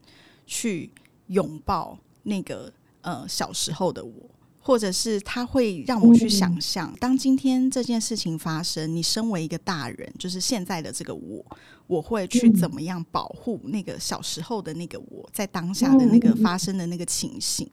[0.47, 0.91] 去
[1.27, 4.13] 拥抱那个呃小时候的我，
[4.61, 11.45] 或者是他会让我去想象，当今天这件事情发生，你身为一个大人，就是现在的这个我，
[11.87, 17.69] 我会去怎么样保护那个小时候的那个我在当下的那个发生的那个情形。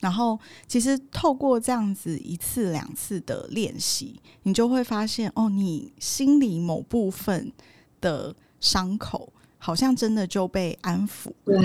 [0.00, 7.50] 然后，其实透过这样子一次两次的练习，你就会发现，哦，你心里某部分
[8.02, 9.32] 的伤口，
[9.64, 11.32] 好像真的就被安抚。
[11.42, 11.58] 对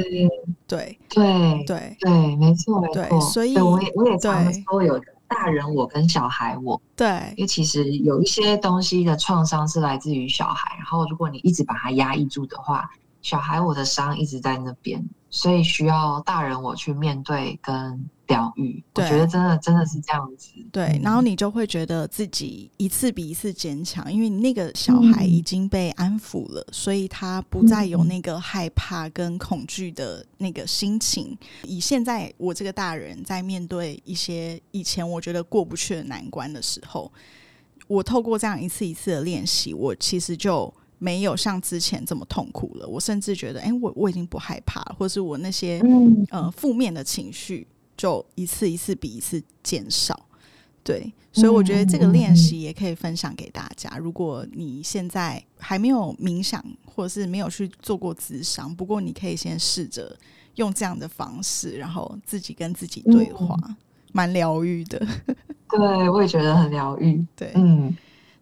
[0.65, 3.19] 对对对对，没错没错。
[3.19, 6.81] 所以我也我也常说有大人我跟小孩我。
[6.95, 12.89] 对，因为其实有一些东西的创伤是来自于小孩，然后如果你一直把它压抑住的话，
[13.21, 18.09] 小孩我的伤一直在那边，所以需要大人我去面对跟。
[18.29, 20.51] 疗愈，我觉得真的真的是这样子。
[20.71, 31.37] 对，然后你就会觉得自己一次比一次坚强，因为你那个小孩已经被安抚了，所以他不再有那个害怕跟恐惧的那个心情。
[31.63, 37.11] 以现在我这个大人在面对一些以前我觉得过不去的难关的时候，
[37.87, 42.87] 我透过这样一次一次的练习，我其实就没有像之前这么痛苦了。
[42.87, 45.81] 我甚至觉得，哎，我我已经不害怕，或是我那些
[46.29, 47.65] 呃负面的情绪。
[47.99, 50.17] 就一次一次比一次减少，
[50.85, 53.97] 对，所以我觉得这个练习也可以分享给大家。
[53.97, 60.17] 如果你现在还没有冥想，或者是没有去做过智商，不过你可以先试着
[60.55, 63.53] 用这样的方式，然后自己跟自己对话，
[64.13, 64.97] 蛮疗愈的。
[65.69, 67.21] 对，我也觉得很疗愈。
[67.35, 67.93] 对，嗯，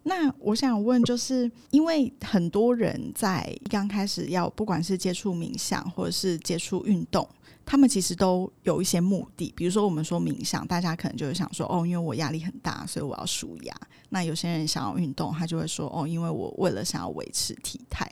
[0.04, 7.28] 那我想问，就是因为很多人在刚开始要，不管是接触冥想，或者是接触运动。
[7.70, 13.74] 他们其实都有一些目的，比如说我们说冥想，大家可能就是想说，哦，因为我压力很大，所以我要舒压。
[14.08, 18.10] 那有些人想要运动，他就会说，哦，因为我为了想要维持体态。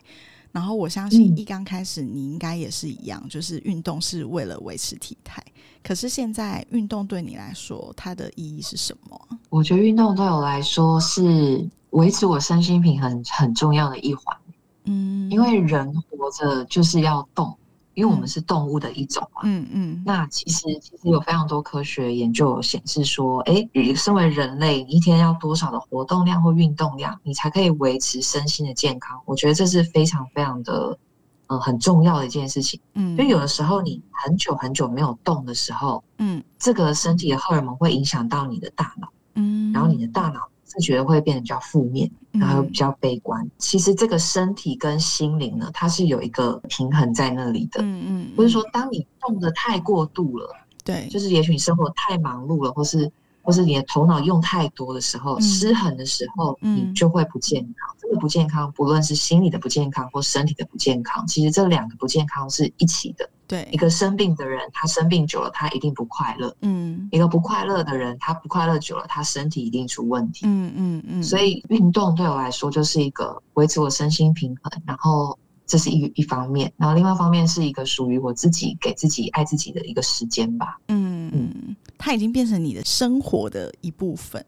[0.53, 5.43] 然后我相信一刚开始你应该也是一样，就是运动是为了维持体态。
[5.83, 9.19] 可是现在运动对你来说，它的意义是什么？
[9.49, 14.37] 我觉得运动对我来说是维持我身心平衡很重要的一环。
[14.85, 17.57] 嗯，因为人活着就是要动。
[17.97, 29.19] 因为我们是动物的一种嘛，嗯嗯，那其实其实有非常多科学研究显示说，哎，身为人类，你一天要多少的活动量或运动量，你才可以维持身心的健康？
[29.25, 30.99] 我觉得这是非常非常的，
[31.47, 32.79] 呃，很重要的一件事情。
[32.93, 40.47] 嗯，就有的时候你很久很久没有动的时候，嗯，这个身体的荷尔蒙会影响到你的大脑，嗯，然后你的大脑。
[40.77, 43.49] 自觉会变得比较负面，然后比较悲观。
[43.57, 47.81] 其实这个身体跟心灵呢，它是有一个平衡在那里的。
[47.83, 53.11] 嗯嗯，不是说当你动的太过度了，对，就是也许你生活太忙碌了，或是
[53.41, 57.97] 或是你的头脑用太多的时候，失衡的时候，你就会不健康。
[57.99, 63.29] 这个不健康，不论是心理的不健康或身体的不健康，其实这两个不健康是一起的。
[63.47, 66.55] 对一个生病的人，他生病久了，他一定不快乐。
[66.63, 70.47] 嗯，一个不快乐的人，他不快乐久了，他身体一定出问题。
[70.47, 71.23] 嗯嗯嗯。
[71.23, 80.79] 所以运动对我来说就是一个维持我身心平衡，然后这是一一方面，然后另外一方面是一个属于我自己给自己爱自己的一个时间吧。
[80.89, 84.45] 嗯嗯，它已经变成你的生活的一部分。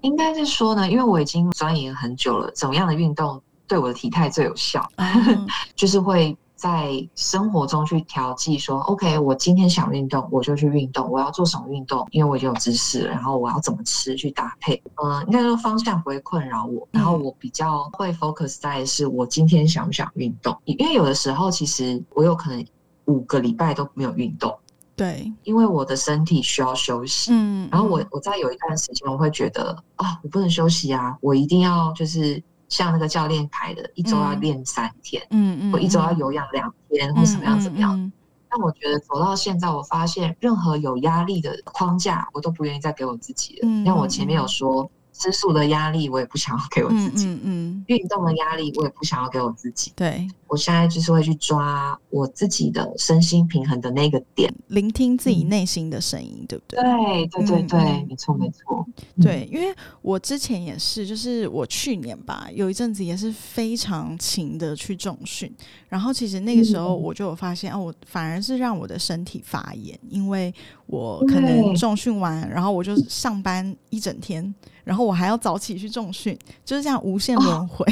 [0.00, 4.88] 应该是说呢，因为我已经钻研很久了，怎么样的运动对我的体态最有效，
[5.74, 6.36] 就是会。
[6.62, 11.10] 在生活中去调剂，说 OK，我今天想运动，我就去运动。
[11.10, 12.06] 我要做什么运动？
[12.12, 13.10] 因为我已经有知识了。
[13.10, 14.80] 然后我要怎么吃去搭配？
[15.02, 16.86] 嗯，应该说方向不会困扰我。
[16.92, 20.56] 然后我比较会 focus 在是我今天想不想运动？
[20.64, 22.64] 因为有的时候其实我有可能
[23.06, 24.56] 五个礼拜都没有运动。
[24.94, 27.32] 对，因为我的身体需要休息。
[27.32, 32.40] 嗯，然后我我在有一段时间我会觉得啊，我不能休息啊，我一定要就是。
[32.72, 38.10] 像那个教练开的，一周要练三天，嗯嗯，或一周要有氧两天，或怎么样怎么样？
[38.48, 43.84] 但我觉得走到现在，我发现任何有压力的框架，我都不愿意再给我自己了。
[43.84, 44.90] 像我前面有说，
[45.22, 49.92] 吃素的压力我也不想要给我自己，嗯嗯，运动的压力我也不想要给我自己。
[49.94, 56.80] 对，我现在就是会去抓我自己的身心平衡的那个点，聆听自己内心的声音，对不对？
[56.80, 58.84] 对，对，对，对，没错，没错。
[59.20, 65.54] 对，因为我之前也是，就是我去年吧，有一阵子也是非常勤的去重训，
[65.88, 70.52] 然后其实那个时候我就有发现，哦，我反而是让我的身体发炎，因为
[70.86, 74.52] 我可能重训完，然后我就上班一整天。
[74.84, 77.86] 然后我还要早起去重训，就是这样无限轮回。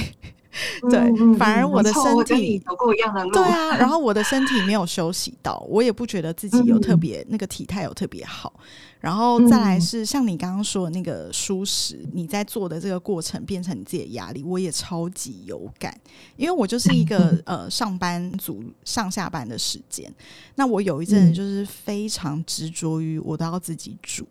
[0.90, 3.30] 对，反而我的身体走过一样的路。
[3.30, 8.52] 对啊，然后我的身体没有休息到，我也不觉得自己有特别那个体态有特别好。
[8.98, 15.96] 然后再来是像你刚刚说的那个舒适，你在做的这个过程变成你自己的压力，我也超级有感，
[16.36, 20.12] 因为我就是一个 呃上班族上下班的时间，
[20.56, 24.26] 那我有一阵就是非常执着于我都要自己煮。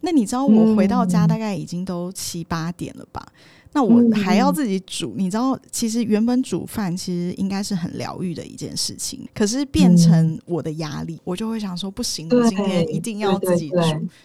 [0.00, 3.26] 那你知道我回到家大概已经都七八点了吧？
[3.72, 5.12] 那我还要自己煮。
[5.14, 13.76] 你知道，其实原本煮饭其实应该是很疗愈的一件事情，可是变成我的压力，我就会想说不行，我今天一定要自己煮。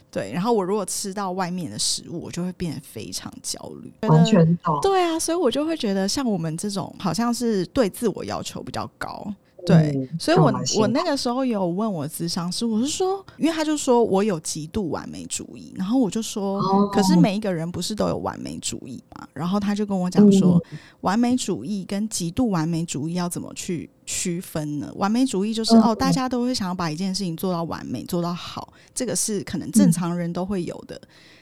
[0.10, 3.92] 对，然后我如果吃到外面的食物，我就会变得非常焦虑。
[4.08, 4.80] 完全懂。
[4.82, 9.34] 对啊，所以我就会觉得像我们这种，好像是对自我要求比较高。
[9.66, 19.28] 对，所以我我那个时候有问我智商师，我是说，因为他就说我有极度完美主义，然后我就说，可是每一个人不是都有完美主义嘛？
[19.34, 20.62] 然后他就跟我讲说，
[21.02, 24.92] 完美主义跟极度完美主义要怎么去区分呢？
[24.96, 31.00] 完美主义就是哦，大家都会想要把一件事情做到完美，做到好，这个是可能正常人都会有的，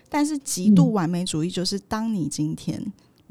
[0.09, 2.82] 但是极度完美主义就是当你今天。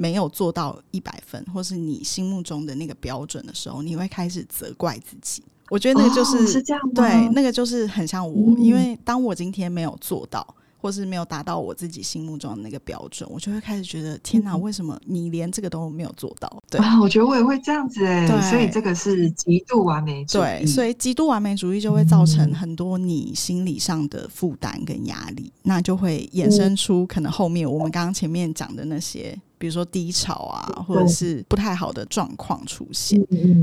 [0.01, 5.45] 没有做到一百分，或是你心目中的那个标准的时候，你会开始责怪自己。
[5.69, 10.57] 我觉得那个就是是这样，对，那个就是很像我，因为当我今天没有做到。
[10.81, 16.51] 或是没有达到我自己心目中的那个标准，我就会开始觉得天哪，为什么你连这个都没有做到？
[16.71, 20.41] 对啊，我觉得我也会这样子哎，所以这个是极度完美主义。
[20.41, 33.21] 对，所以极度完美主义就会造成很多你心理上的负担跟压力，那就会衍生出可能后面我们刚刚前面讲的那些，比如说低潮啊，或者是不太好的状况出现。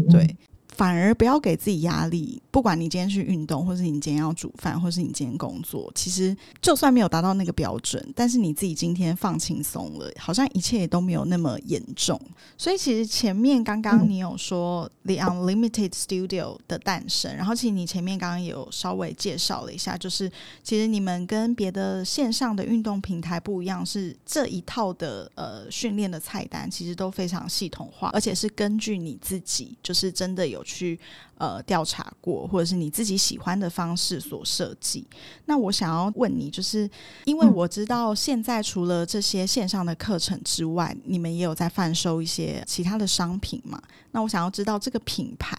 [0.10, 0.36] 对。
[0.78, 12.22] 反而不要给自己压力，不管你今天去运动，或是你今天要煮饭，或是你今天工作，其实就算没有达到那个标准，但是你自己今天放轻松了，好像一切也都没有那么严重。
[12.60, 30.64] 所以其实前面刚刚你有说 The Unlimited Studio 的诞生，然后其实你前面刚刚也有稍微介绍了一下，就是其实你们跟别的线上的运动平台不一样，是这一套的呃训练的菜单其实都非常系统化，而且是根据你自己，就是真的有。
[30.68, 31.00] 去
[31.38, 35.08] 呃调查过，或者是你自己喜欢的方式所设计。
[35.46, 36.88] 那我想要问你，就是
[37.24, 43.82] 因为我知道现在除了这些线上的课程之外，你们也有在贩售一些其他的商品嘛？
[44.12, 45.56] 那我想要知道这个品牌，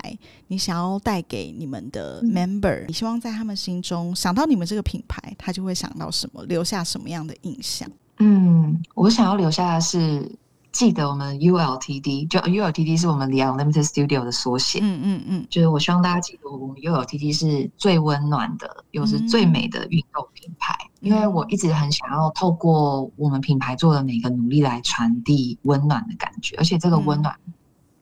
[0.49, 7.91] 你想要带给你们的 member，你希望在他们心中想到你们这个品牌，他就会想到什么，留下什么样的印象？
[8.19, 10.31] 嗯，我想要留下的是。
[10.79, 14.79] 记得我们 ULTD，就 ULTD 是我们 The Unlimited Studio 的缩写。
[14.81, 20.73] 嗯嗯嗯，就是我希望大家记得，我们 ULTD 是最温暖的，又是最美的运动品牌。
[21.01, 27.35] 因为我一直很想要透过我们品牌做的每个努力来传递温暖的感觉，而且这个温暖。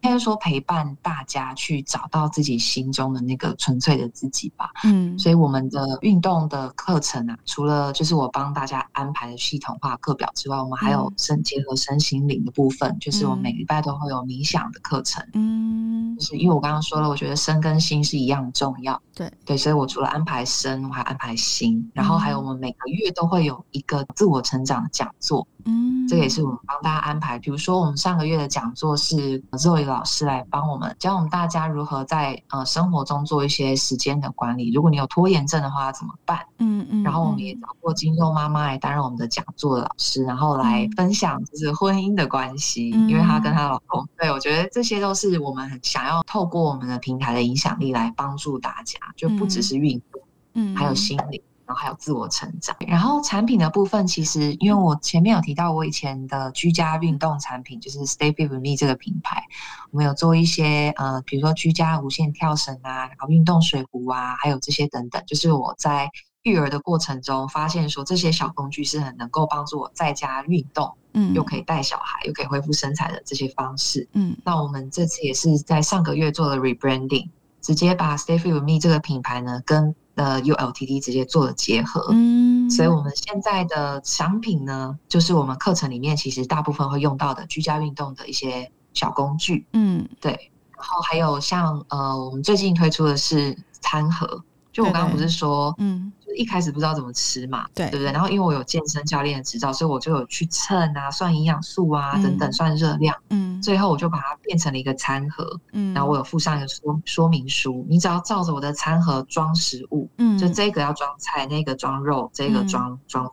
[0.06, 4.70] 应该说陪伴大家去找到自己心中的那个纯粹的自己吧。
[4.84, 15.26] 嗯，所以我们的运动的课程啊，除了就是我帮大家安排的系统化课表之外，我们还有身结合身心灵的部分，就是我们每礼拜都会有冥想的课程。
[15.34, 19.00] 嗯，就是因为我刚刚说了，我觉得身跟心是一样重要。
[19.14, 25.46] 对对，所以我除了安排身，我还安排心，然后还有我们每个月都会有一个自我成长的讲座。
[25.66, 27.38] 嗯，这个也是我们帮大家安排。
[27.38, 34.72] 比如说，我们上个月的讲座是 Zoe 老师来帮我们教我们大家如何在呃生活中做一些时间的管理。
[34.72, 36.38] 如果你有拖延症的话，怎么办？
[36.58, 37.02] 嗯嗯。
[37.02, 44.06] 然后我们也找过金肉妈妈来担任我们的讲座的老师，然后来分享就是婚姻的关系，因为她跟她老公。
[44.16, 50.22] 对，我觉得这些都是我们很想要透过我们的平台的影响力来帮助大家，就不只是运动，
[50.54, 51.42] 嗯，还有心理。
[51.66, 59.42] 然后还有自我成长，然后产品的部分，其实因为我前面有提到，我以前的居家运动产品就是 Stay Fit with Me 这个品牌，
[59.90, 66.08] 我们有做一些呃，比如说居家无线跳绳啊，然后运动水壶啊，还有这些等等，就是我在
[66.42, 77.28] 育儿的过程中发现说，这些小工具是很能够帮助我在家运动，嗯，又可以带小孩，又可以恢复身材的这些方式，嗯，那我们这次也是在上个月做了 rebranding，
[77.60, 89.66] 直接把 Stay Fit with Me 这个品牌呢跟呃，ULTD 直接做了结合，嗯，嗯，所以我们现在的商品呢，就是我们课程里面其实大部分会用到的居家运动的一些小工具。
[89.72, 90.50] 嗯，对。
[90.76, 94.42] 然后还有像呃，我们最近推出的是餐盒，
[94.72, 96.12] 就我刚刚不是说，嗯。
[96.36, 98.12] 一开始不知道怎么吃嘛，对对不对？
[98.12, 103.16] 然后因为我有健身教练的执照，所以我就有去称啊、算营养素啊等等、算热量。
[103.30, 105.58] 嗯，最后我就把它变成了一个餐盒。
[105.72, 113.32] 嗯，然后我有附上一个说说明书，你只要照着我的餐盒装食物，嗯，就这个要装菜，那个装肉，这个装装饭。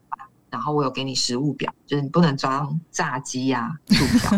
[0.50, 4.38] 然后我有给你食物表，就是你不能装炸鸡呀、薯条，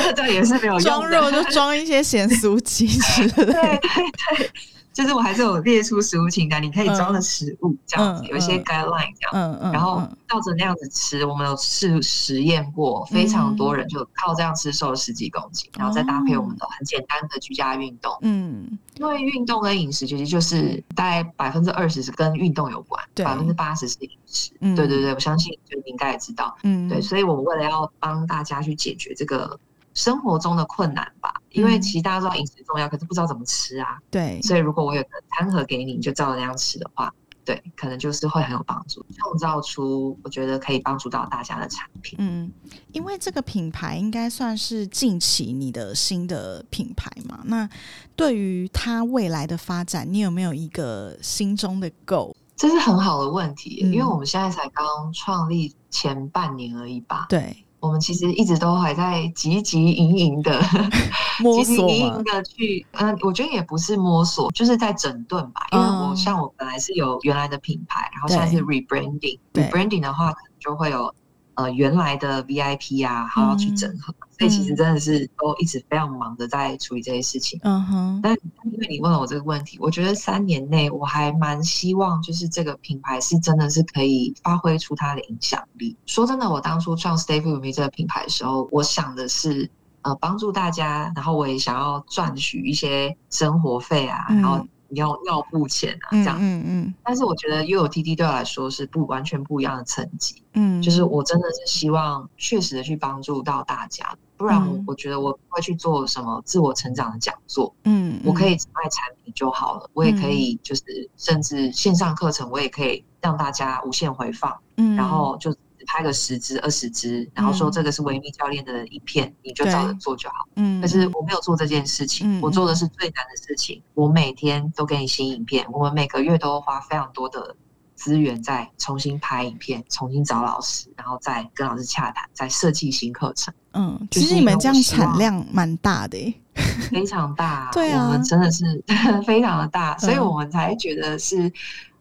[0.14, 0.80] 这也是没有用。
[0.80, 3.44] 装肉就装一些咸酥鸡之类的。
[3.46, 3.52] 对
[3.82, 4.50] 对对。
[4.96, 11.22] 就是我还是有列出食物清单，你可以装的食物这样子，有一些 guideline 这样，然后照着那样子吃。
[11.26, 18.10] 我们有试实验过，非常多人就靠这样吃瘦了十几公斤，然后再搭配我们的很简单的居家运动。
[18.22, 24.50] 嗯，因为运动跟饮食其实就是大概百分之二十是跟运动有关，百分之八十是饮食。
[24.74, 26.56] 对对对，我相信就你应该也知道。
[26.62, 29.60] 嗯，对，所以我们为了要帮大家去解决这个。
[29.96, 33.98] 生活中的困难吧，因为其实大家知道饮食重要，可是不知道怎么吃啊。
[34.10, 37.10] 对，所以如果我有个餐盒给你，你就照着那样吃的话，
[37.46, 42.16] 对，可能就是会很有帮助，创造出我觉得可以帮助到大家的产品。
[42.20, 42.52] 嗯，
[42.92, 47.66] 因为这个品牌应该算是近期你的新的品牌嘛，那
[48.14, 52.34] 对于它未来的发展，你有没有一个心中的 goal？
[52.54, 57.24] 这是很好的问题，因为我们现在才刚创立前半年而已吧。
[57.30, 57.62] 对。
[57.86, 60.60] 我们其实一直都还在汲汲营营的
[61.40, 61.86] 摸索
[62.24, 65.66] 的去，嗯，我觉得也不是摸索，就是在整顿吧。
[65.72, 71.14] 因为我像我本来是有原来的品牌，然后现在是 rebranding，rebranding 的话可能就会有。
[71.56, 77.58] 呃，原来的 VIP 啊，还要去整合，所以其实真的是都一直非常忙的在处理这些事情。
[77.62, 78.20] 嗯哼。
[78.22, 78.36] 但
[78.76, 85.96] 因为你问了我这个问题，我觉得三年内我还蛮希望，就是这个品牌是真的是可以发挥出它的影响力。
[86.06, 89.70] 说真的，我当初创 Stay With Me 这个品牌的时候，我想的是
[90.02, 94.66] 呃帮助大家，然后我也想要赚取一些生活费啊，然后。
[94.90, 110.82] 要要付钱啊，这样，嗯嗯，但是我觉得又有 T T 对我来说是不完全不一样的层级，嗯，就是我真的是希望确实的去帮助到大家，不然我觉得我不会去做什么自我成长的讲座，嗯，我可以只卖产品就好了，我也可以就是
[111.16, 115.54] 甚至线上课程，我也可以让大家无限回放，嗯，然后就。
[115.88, 120.34] 拍个十支、二十支，然后说这个是维密教练的影片，你就照着做就好。
[120.56, 123.80] 嗯，可是我没有做这件事情，我做的是最难的事情。
[123.94, 127.54] 我每天都给你新影片，我们每个月都花非常多的
[127.96, 133.52] 资源再重新拍影片、重新找老师，然后再跟老师洽谈，再设计新课程。
[133.72, 136.36] 嗯，其实你们这样产量蛮大的，
[136.92, 137.70] 非常大。
[137.74, 138.84] 对啊，我们真的是
[139.26, 141.52] 非常的大，所以我们才觉得是。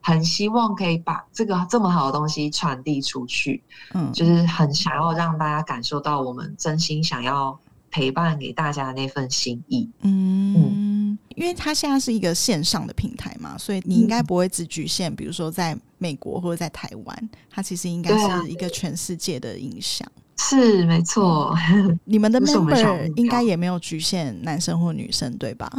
[0.08, 3.64] 很希望可以把这个这么好的东西传递出去，
[3.96, 7.60] 嗯，就是很想要让大家感受到我们真心想要
[7.96, 20.06] 陪伴给大家的那份心意，嗯，因为它现在是一个线上的平台嘛，所以你应该不会只局限，比如说在美国或者在台湾，它其实应该是一个全世界的影响，
[20.38, 21.56] 是没错。
[22.04, 25.72] 你们的 member 应该也没有局限男生或女生，对吧？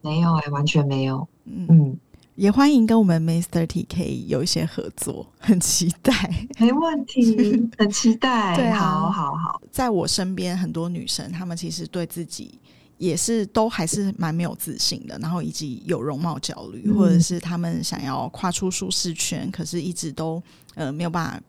[0.00, 1.98] 没有哎，完全没有，嗯。
[2.34, 6.12] 也欢迎跟我们 Mister TK 有一些合作， 很期待。
[6.58, 8.56] 没问题， 很期待。
[8.56, 9.60] 对，好好好。
[9.70, 12.58] 在我身边很多女生，她们其实对自己
[12.96, 20.42] 也是都还是蛮没有自信的，然后以及有容貌焦虑，或者是她们想要跨出舒适圈，可是一直都
[20.74, 21.40] 呃没有办法。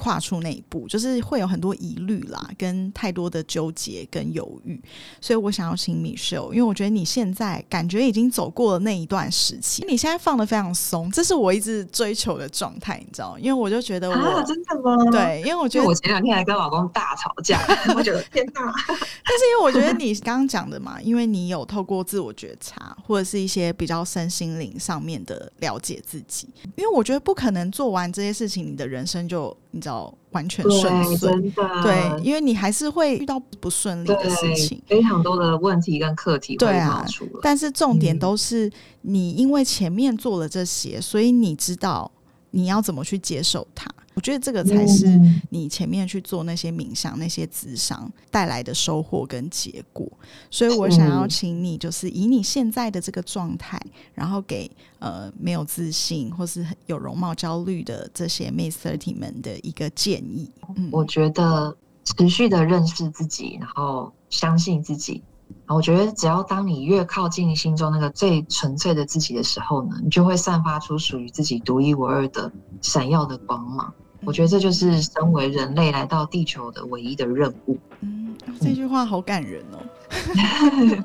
[0.00, 4.80] 跨出那一步，就是会有很多疑虑啦，跟太多的纠结跟犹豫，
[5.20, 13.36] 所以我想要请米秀，因为我觉得你现在感觉已经走过了那一段时期，你现在放的非常松，这是我一直追求的状态，你知道？
[13.38, 14.96] 因为我就觉得，啊，真的吗？
[15.10, 17.60] 对，因为我觉得我前两天还跟老公大吵架，
[17.94, 18.72] 我觉得天哪！
[18.86, 29.54] 但是因为我觉得你刚刚讲的嘛，因为你有透过自我觉察，或者是一些比较身心灵上面的了解自己，因为我觉得不可能做完这些事情，你的人生就。
[29.72, 31.52] 你知道完全顺遂，
[31.82, 37.40] 对，因为你还是会遇到不顺利的事情，非常多的问题跟课题会冒出来。
[37.42, 38.70] 但是重点都是
[39.02, 42.10] 你因为前面做了这些，所以你知道
[42.50, 43.88] 你要怎么去接受它。
[44.20, 45.18] 我觉得这个才是
[45.48, 50.06] 你前面去做那些冥想、那些智商带来的收获跟结果。
[50.50, 53.80] 所以我想要请你，就是以你现在的这个状态，
[54.12, 60.50] 然后给呃没有自信或是有容貌焦虑的这些 Miss Thirty 们的一个建议。
[60.90, 65.24] 我觉得持续的认识自己，然后相信自己。
[65.66, 72.52] 我觉得只要当你越靠近心中那个最纯粹的自己的时候呢，你就会散发出属于自己独一无二的
[72.82, 73.90] 闪耀的光芒。
[74.24, 77.78] 我觉得这就是身为人类来到地球的唯一的任务。
[78.00, 81.04] 嗯，这句话好感人哦。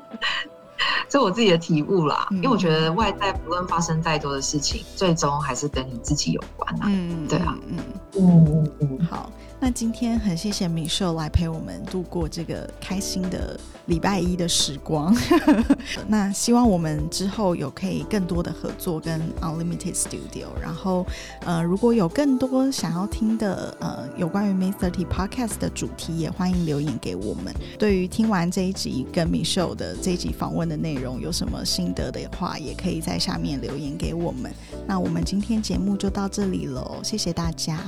[1.08, 6.86] 这我自己的体悟啦，因为我觉得外在不论发生再多的事情，最终还是跟你自己有关啊。
[6.86, 7.80] 嗯，对啊，嗯
[8.18, 9.30] 嗯嗯，好。
[9.58, 15.16] 那今天很谢谢米秀来陪我们度过这个开心的礼拜一的时光。
[16.06, 20.48] 那希望我们之后有可以更多的合作跟 Unlimited Studio。
[20.60, 21.06] 然后
[21.40, 27.52] 呃，如果有更多想要听的呃有关于 May Thirty Podcast 的主题，也欢迎留言给我们。
[27.78, 34.52] 对于听完这一集跟米秀的这一集访问的内容有什么心得的话，也可以在下面留言给我们。
[34.86, 37.78] 那我们今天节目就到这里喽，谢谢大家。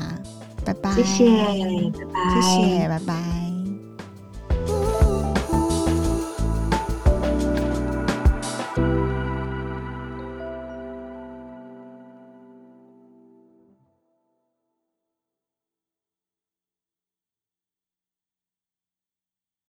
[0.69, 3.58] 拜拜，谢谢，拜拜，谢谢，拜拜。